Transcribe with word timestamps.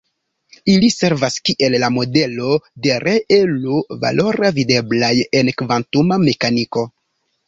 Ili 0.75 0.87
servas 0.93 1.35
kiel 1.49 1.75
la 1.83 1.89
modelo 1.97 2.47
de 2.85 2.95
reelo-valora 3.03 4.51
videblaj 4.55 5.11
en 5.41 5.53
kvantuma 5.63 6.19
mekaniko. 6.25 6.87